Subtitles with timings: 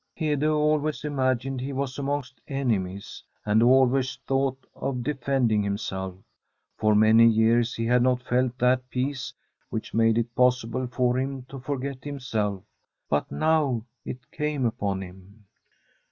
[0.19, 6.23] Uede always imagined he was amongst enemies, and always thought of defending him McK,
[6.83, 9.31] h\n many years he had not felt that peace
[9.69, 12.63] which niade it possible for him to forget himself.
[13.11, 15.45] Hut now it came upon him.